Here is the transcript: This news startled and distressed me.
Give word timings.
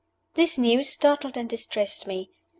This 0.33 0.57
news 0.57 0.89
startled 0.89 1.37
and 1.37 1.47
distressed 1.47 2.07
me. 2.07 2.31